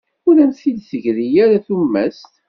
Ur 0.27 0.35
am-d-teggri 0.43 1.27
ara 1.43 1.57
tumast. 1.65 2.31